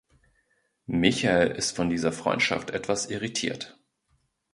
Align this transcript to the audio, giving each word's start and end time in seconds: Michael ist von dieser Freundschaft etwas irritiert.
Michael 0.87 1.51
ist 1.51 1.75
von 1.75 1.91
dieser 1.91 2.11
Freundschaft 2.11 2.71
etwas 2.71 3.05
irritiert. 3.11 3.77